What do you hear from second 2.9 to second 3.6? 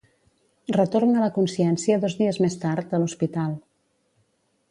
a l'hospital.